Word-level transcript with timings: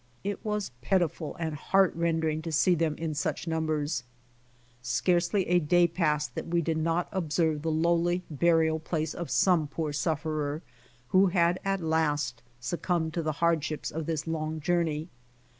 It 0.23 0.43
was 0.43 0.71
pitiful 0.81 1.35
and 1.35 1.53
heart 1.53 1.95
rending 1.95 2.41
to 2.41 2.51
see 2.51 2.73
them 2.73 2.95
in 2.95 3.13
such 3.13 3.47
numbers. 3.47 4.03
Scarcely 4.81 5.47
a 5.47 5.59
day 5.59 5.85
passed 5.87 6.33
that 6.33 6.47
we 6.47 6.59
did 6.63 6.77
not 6.79 7.07
observe 7.11 7.61
the 7.61 7.69
lowly 7.69 8.23
burial 8.31 8.79
place 8.79 9.13
of 9.13 9.29
some 9.29 9.67
poor 9.67 9.93
sufferer, 9.93 10.63
who 11.09 11.27
had 11.27 11.59
at 11.63 11.81
last 11.81 12.41
succumbed 12.59 13.13
to 13.13 13.21
the 13.21 13.33
hardships 13.45 13.91
of 13.91 14.07
this 14.07 14.25
long 14.25 14.59
journey. 14.59 15.07